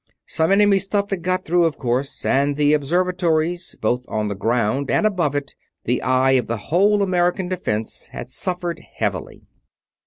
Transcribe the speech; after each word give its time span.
Some 0.25 0.51
enemy 0.51 0.79
stuff 0.79 1.11
had 1.11 1.21
got 1.21 1.45
through, 1.45 1.65
of 1.65 1.77
course; 1.77 2.25
and 2.25 2.57
the 2.57 2.73
observatories, 2.73 3.75
both 3.81 4.03
on 4.07 4.29
the 4.29 4.33
ground 4.35 4.89
and 4.89 5.05
above 5.05 5.35
it 5.35 5.53
the 5.83 6.01
eye 6.01 6.31
of 6.31 6.47
the 6.47 6.57
whole 6.57 7.03
American 7.03 7.47
Defense 7.47 8.07
had 8.07 8.27
suffered 8.27 8.81
heavily. 8.95 9.43